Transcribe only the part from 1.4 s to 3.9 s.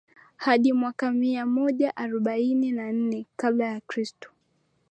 moja arobaini na nne kabla ya